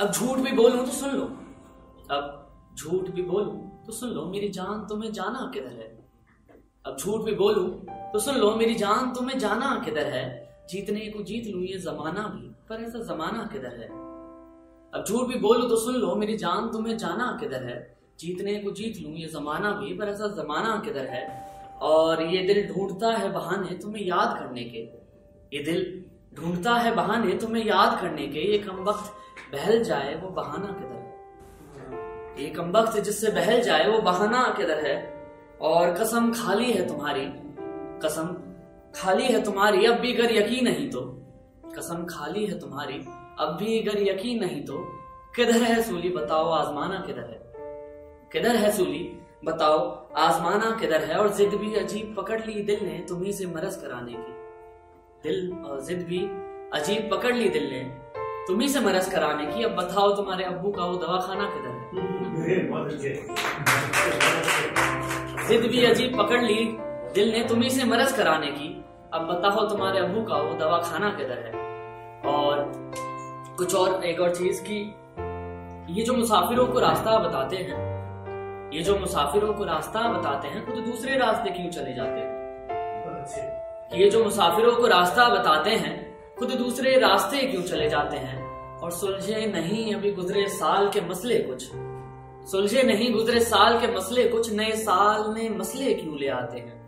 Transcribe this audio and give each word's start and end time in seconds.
अब 0.00 0.12
झूठ 0.12 0.38
भी 0.38 0.52
बोलूँ 0.52 0.84
तो 0.86 0.92
सुन 0.92 1.10
लो। 1.10 1.24
अब 2.16 2.74
झूठ 2.78 3.08
भी 3.10 3.22
बोलूँ 3.22 3.82
तो 3.86 3.92
सुन 3.92 4.08
लो, 4.08 4.24
मेरी 4.26 4.48
जान 4.48 4.86
तुम्हें 4.88 5.12
जाना 5.12 5.50
किधर 5.54 5.66
है? 5.66 5.88
अब 6.86 6.96
झूठ 6.96 7.20
भी 7.20 7.34
बोलूँ 7.34 7.86
तो 8.12 8.18
सुन 8.18 8.36
लो, 8.36 8.54
मेरी 8.56 8.74
जान 8.74 9.12
तुम्हें 9.12 9.38
जाना 9.38 9.82
किधर 9.84 10.06
है? 10.06 10.24
जीतने 10.70 11.00
को 11.00 11.22
जीत 11.22 11.46
लूँ 11.46 11.62
ये 11.62 11.78
जमाना 11.78 12.22
भी, 12.22 12.48
पर 12.68 12.84
ऐसा 12.84 13.14
जमाना 13.14 13.48
किधर 13.52 13.76
है? 13.76 13.88
अब 14.94 15.04
झूठ 15.08 15.28
भी 15.28 15.38
बोलूँ 15.38 15.68
तो 15.68 15.76
सुन 15.76 15.94
लो, 15.94 16.14
मेरी 16.14 16.36
जान 16.36 16.68
तुम्हें 16.68 16.98
जाना 16.98 17.36
किधर 17.40 17.64
है? 17.64 17.96
जीतने 18.20 18.54
को 18.54 18.70
जीत 18.70 19.02
लूँ 19.02 19.12
ये 19.12 19.28
जमाना 19.28 19.72
भी, 19.72 19.94
पर 19.94 20.08
ऐसा 20.08 20.28
जमाना 20.42 20.82
किधर 20.84 21.06
है? 21.06 21.26
और 21.82 22.22
ये 22.22 22.42
दिल 22.46 22.74
ढूंढता 22.74 23.12
है 23.12 23.32
बहाने 23.32 23.78
तुम्हें 23.78 24.04
याद 24.04 24.38
करने 24.38 24.64
के। 24.64 24.78
ये 25.56 25.64
दिल 25.64 26.04
ढूंढता 26.34 26.74
है 26.74 26.94
बहाने 26.94 27.38
तुम्हें 27.38 27.64
याद 27.64 28.00
करने 28.00 28.26
के। 28.26 28.52
ये 28.52 28.58
कम 28.58 28.84
वक्त 28.84 29.29
बहल 29.52 29.84
जाए 29.84 30.14
वो 30.14 30.28
बहाना 30.28 30.66
किधर 30.66 30.94
है? 30.94 31.10
ये 32.44 32.50
कम 32.50 32.70
वक्त 32.70 32.98
जिससे 32.98 33.30
बहल 33.30 33.60
जाए 33.60 33.88
वो 33.88 33.98
बहाना 33.98 34.54
किधर 34.56 34.86
है? 34.86 35.20
और 35.60 35.92
कसम 35.92 36.32
खाली 36.32 36.72
है 36.72 36.88
तुम्हारी, 36.88 37.26
कसम 38.06 38.36
खाली 38.94 39.24
है 39.24 39.42
तुम्हारी, 39.42 39.86
अब 39.86 39.94
भी 39.94 40.14
अगर 40.14 40.36
यकीन 40.36 40.64
नहीं 40.64 40.90
तो। 40.90 41.00
कसम 41.78 42.06
खाली 42.10 42.46
है 42.46 42.58
तुम्हारी, 42.58 42.94
अब 43.38 43.56
भी 43.60 43.80
अगर 43.80 44.02
यकीन 44.02 44.44
नहीं 44.44 44.64
तो। 44.64 44.78
किधर 45.36 45.62
है 45.62 45.82
सूली, 45.82 46.08
बताओ 46.08 46.50
आजमाना 46.50 47.04
किधर 47.06 47.20
है? 47.20 47.52
किधर 48.32 48.56
है 48.56 48.72
सूली, 48.72 49.18
बताओ 49.44 50.08
आजमाना 50.16 50.78
किधर 50.80 51.04
है? 51.04 51.16
और 51.16 51.34
जिद 51.34 51.48
भी 51.48 51.74
अजीब 51.74 52.14
पकड़ 52.16 52.44
ली 52.44 52.62
दिल 52.62 52.80
ने 52.82 53.06
तुम्ही 53.08 53.32
से 53.32 53.46
मरस 53.46 53.82
कराने 53.82 54.12
की। 54.12 54.40
दिल 55.22 55.52
और 55.52 55.80
जिद 55.80 55.98
भी 55.98 56.18
अजीब 56.78 57.10
पकड़ 57.12 57.34
ली 57.34 57.48
दिल 57.48 57.64
ने। 57.64 58.09
तुम्ही 58.46 58.68
से 58.68 58.80
मरस 58.80 59.12
कराने 59.12 59.46
की, 59.46 59.62
अब 59.62 59.70
बताओ 59.70 60.16
तुम्हारे 60.16 60.44
अब्बू 60.44 60.70
का 60.70 60.84
वो 60.84 60.96
दवाखाना 60.96 61.44
किधर 61.44 61.68
है? 61.68 61.80
जिद 65.48 65.70
भी 65.70 65.84
अजीब 65.84 66.18
पकड़ 66.18 66.42
ली, 66.42 66.64
दिल 67.14 67.32
ने 67.32 67.48
तुम्ही 67.48 67.70
से 67.70 67.84
मरस 67.84 68.16
कराने 68.16 68.46
की, 68.46 68.84
अब 69.14 69.20
बताओ 69.20 69.68
तुम्हारे 69.68 69.98
अब्बू 69.98 70.22
का 70.22 70.36
वो 70.36 70.54
दवा 70.54 70.78
खाना 70.78 71.10
किधर 71.10 71.38
है? 71.38 71.52
और 72.24 72.72
कुछ 73.58 73.74
और, 73.74 74.04
एक 74.04 74.20
और 74.20 74.34
चीज़ 74.34 74.62
की, 74.62 74.94
ये 75.94 76.04
जो 76.04 76.14
मुसाफिरों 76.14 76.66
को 76.66 76.80
रास्ता 76.80 77.18
बताते 77.18 77.56
हैं, 77.56 77.90
ये 78.72 78.82
जो 78.82 78.98
मुसाफिरों 78.98 79.54
को 79.54 79.64
रास्ता 79.64 80.00
बताते 80.00 80.48
हैं, 80.48 80.66
खुद 80.66 80.74
दूसरे 80.74 81.16
रास्ते 81.16 81.50
क्यों 81.50 81.70
चले 81.70 81.94
जाते 81.94 82.20
हैं? 82.20 82.40
ये 83.92 84.10
जो 84.10 84.24
मुसाफिरों 84.24 84.76
को 84.76 84.86
रास्ता 84.86 85.28
बताते 85.28 85.70
हैं 85.70 86.09
खुद 86.40 86.50
दूसरे 86.50 86.98
रास्ते 86.98 87.46
क्यों 87.46 87.62
चले 87.62 87.88
जाते 87.88 88.16
हैं? 88.16 88.42
और 88.78 88.90
सुलझे 88.90 89.46
नहीं 89.46 89.94
अभी 89.94 90.12
गुजरे 90.12 90.48
साल 90.48 90.88
के 90.88 91.00
मसले 91.00 91.38
कुछ? 91.38 91.70
सुलझे 92.50 92.82
नहीं 92.82 93.12
गुजरे 93.12 93.40
साल 93.40 93.80
के 93.80 93.86
मसले 93.86 94.28
कुछ, 94.28 94.52
नए 94.52 94.72
साल 94.72 95.34
में 95.34 95.58
मसले 95.58 95.94
क्यों 95.94 96.18
ले 96.18 96.28
आते 96.28 96.58
हैं? 96.58 96.80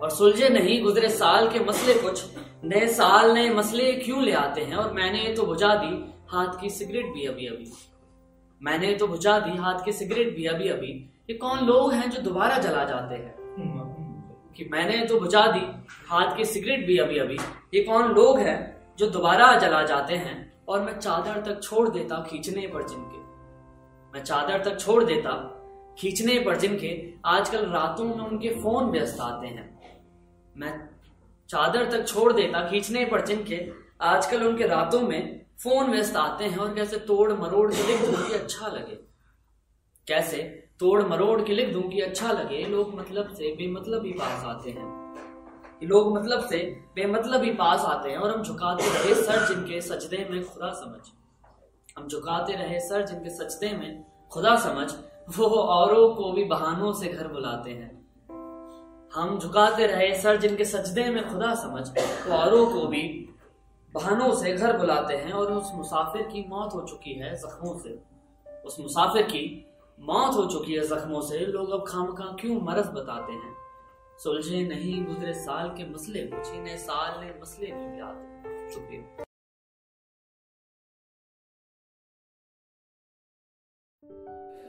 और 0.00 0.10
सुलझे 0.10 0.48
नहीं 0.48 0.82
गुजरे 0.82 1.08
साल 1.08 1.48
के 1.48 1.60
मसले 1.60 1.94
कुछ, 1.94 2.24
नए 2.64 2.86
साल, 2.86 3.32
नए 3.32 3.50
मसले 3.50 3.92
क्यों 3.92 4.22
ले 4.22 4.32
आते 4.32 4.60
हैं? 4.60 4.76
और 4.76 4.92
मैंने 4.92 5.34
तो 5.34 5.42
बुझा 5.42 5.74
दी 5.74 6.14
हाथ 6.28 6.60
की 6.60 6.70
सिगरेट 6.70 7.06
भी 7.06 7.26
अभी 7.26 7.46
अभी। 7.46 7.72
मैंने 8.62 8.94
तो 8.94 9.06
बुझा 9.06 9.38
दी 9.38 9.56
हाथ 9.56 9.84
की 9.84 9.92
सिगरेट 9.92 10.36
भी 10.36 10.46
अभी 10.46 10.68
अभी। 10.68 11.10
ये 11.30 11.36
कौन 11.36 11.58
लोग 11.58 11.92
हैं 11.92 12.10
जो 12.10 12.22
दोबारा 12.22 12.58
जला 12.58 12.84
जाते 12.84 13.14
हैं? 13.14 13.34
कि 14.56 14.68
मैंने 14.72 15.06
तो 15.06 15.20
बुझा 15.20 15.46
दी, 15.46 15.60
हाथ 16.08 16.36
की 16.36 16.44
सिगरेट 16.44 16.86
भी 16.86 16.98
अभी 16.98 17.18
अभी, 17.18 17.38
ये 17.74 17.82
कौन 17.84 18.12
लोग 18.12 18.38
हैं 18.38 18.58
जो 18.98 19.10
दोबारा 19.10 19.58
जला 19.58 19.82
जाते 19.82 20.14
हैं 20.14 20.64
और 20.68 20.80
मैं 20.80 20.98
चादर 20.98 21.40
तक 21.40 21.62
छोड़ 21.62 21.88
देता 21.88 22.26
खींचने 22.30 22.66
पर 22.66 22.88
जिनके। 22.88 23.18
मैं 24.14 24.24
चादर 24.24 24.64
तक 24.64 24.80
छोड़ 24.80 25.04
देता 25.04 25.56
खींचने 25.98 26.38
पर 26.38 26.56
जिनके, 26.56 27.14
आजकल 27.24 27.66
रातों 27.66 28.04
में 28.04 28.24
उनके 28.24 28.48
फ़ोन 28.48 28.90
व्यस्त 28.90 29.20
आते 29.20 29.46
हैं। 29.46 29.78
मैं 30.56 30.88
चादर 31.48 31.90
तक 31.90 32.06
छोड़ 32.08 32.32
देता 32.32 32.68
खींचने 32.70 33.04
पर 33.04 33.24
जिनके, 33.24 33.72
आजकल 34.00 34.46
उनके 34.46 34.66
रातों 34.66 35.00
में 35.00 35.46
फ़ोन 35.62 35.90
व्यस्त 35.90 36.16
आते 36.16 36.44
हैं 36.44 36.58
और 36.58 36.74
कैसे 36.74 36.98
तोड़ 36.98 37.32
मरोड़ 37.32 37.74
के 37.74 37.82
लिख 37.82 38.00
दूँ 38.00 38.40
अच्छा 38.40 38.66
लगे। 38.66 38.94
कैसे? 40.06 40.69
तोड़ 40.80 41.02
मरोड़ 41.02 41.40
के 41.42 41.52
लिख 41.52 41.72
दूँ 41.72 41.82
कि 41.82 42.00
अच्छा 42.00 42.32
लगे, 42.32 42.62
लोग 42.64 42.94
मतलब 42.94 43.28
से 43.28 43.54
बेमतलब 43.56 44.04
ही 44.06 44.12
पास 44.12 44.44
आते 44.44 44.70
हैं। 44.70 44.88
लोग 45.82 46.12
मतलब 46.16 46.46
से 46.46 46.58
बेमतलब 46.94 47.42
ही 47.42 47.50
पास 47.50 47.80
आते 47.80 48.10
हैं 48.10 48.18
और 48.18 48.30
हम 48.30 48.42
झुकाते 48.42 48.84
रहे 48.84 49.14
सर 49.14 49.46
जिनके 49.48 49.80
सजदे 49.80 50.26
में 50.30 50.44
खुदा 50.44 50.72
समझ। 50.72 51.00
हम 51.98 52.08
झुकाते 52.08 52.52
रहे 52.52 52.80
सर 52.80 53.06
जिनके 53.06 53.30
सजदे 53.30 53.72
में 53.76 54.04
खुदा 54.32 54.56
समझ, 54.56 54.90
वो 55.38 55.46
औरों 55.46 56.14
को 56.14 56.32
भी 56.32 56.44
बहानों 56.44 56.92
से 56.92 57.08
घर 57.08 57.28
बुलाते 57.28 57.70
हैं। 57.70 57.92
हम 59.14 59.38
झुकाते 59.38 59.86
रहे 59.86 60.14
सर 60.14 60.36
जिनके 60.36 60.64
सजदे 60.64 61.08
में 61.10 61.28
खुदा 61.28 61.54
समझ 61.54 61.88
तो 61.88 62.32
औरों 62.34 62.66
को 62.66 62.86
भी 62.86 63.02
बहानों 63.94 64.34
से 64.34 64.52
घर 64.52 64.76
बुलाते 64.78 65.16
हैं 65.16 65.32
और 65.32 65.52
उस 65.52 65.72
मुसाफिर 65.74 66.22
की 66.22 66.46
मौत 66.48 66.74
हो 66.74 66.80
चुकी 66.80 67.14
है 67.14 67.34
जख्मों 67.36 67.78
से। 67.78 67.98
उस 68.66 68.80
मुसाफिर 68.80 69.22
की 69.22 69.66
मौत 70.00 70.34
हो 70.34 70.44
चुकी 70.46 70.74
है 70.74 70.86
जख्मों 70.86 71.20
से। 71.20 71.38
लोग 71.46 71.70
अब 71.70 71.84
खाम 71.88 72.12
खा 72.12 72.24
क्यों 72.40 72.60
मरज 72.60 72.86
बताते 72.86 73.32
हैं? 73.32 73.54
सुलझे 74.18 74.62
नहीं 74.62 75.04
गुजरे 75.04 75.34
साल 75.34 75.68
के 75.68 75.84
मसले 75.90 76.26
कुछ 76.26 76.50
नए 76.50 76.76
साल 76.76 77.24
ने 77.24 77.34
मसले 77.40 77.66
क्यों 77.66 77.98
याद 77.98 78.70
शुक्रिया 78.74 79.24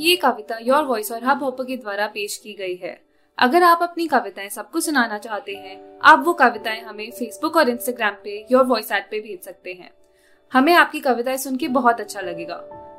ये 0.00 0.16
कविता 0.16 0.58
योर 0.58 0.84
वॉइस 0.84 1.12
और 1.12 1.24
हब 1.24 1.42
हॉपर 1.42 1.64
के 1.64 1.76
द्वारा 1.76 2.06
पेश 2.06 2.36
की 2.36 2.54
गई 2.54 2.76
है। 2.76 3.04
अगर 3.38 3.62
आप 3.62 3.78
अपनी 3.82 4.06
कविताएँ 4.06 4.48
सबको 4.48 4.80
सुनाना 4.80 5.18
चाहते 5.18 5.54
हैं, 5.54 5.98
आप 6.02 6.22
वो 6.24 6.32
कविताएँ 6.32 6.80
हमें 6.80 7.10
फेसबुक 7.10 7.56
और 7.56 7.68
इंस्टाग्राम 7.68 8.14
पे 8.24 8.46
योर 8.50 8.64
वॉइस 8.64 8.92
ऐप 8.92 9.08
पे 9.10 9.20
भेज 9.20 9.42
सकते 9.42 9.72
हैं। 9.72 9.90
हमें 10.52 10.74
आपकी 10.74 11.00
कविताएँ 11.00 11.36
सुन 11.36 11.56
के 11.56 11.68
बहुत 11.68 12.00
अच्छा 12.00 12.20
लगेगा। 12.20 12.77